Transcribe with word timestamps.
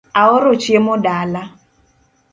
Aoro 0.21 0.51
chiemo 0.61 0.93
dala 1.05 1.43